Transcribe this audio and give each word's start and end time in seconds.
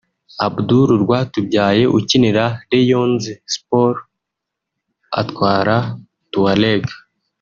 Abdoul 0.45 0.89
Rwatubyaye 1.03 1.83
ukinira 1.97 2.45
Rayons 2.69 3.23
Sport 3.53 3.99
atwara 5.21 5.75
Touareg 6.33 6.85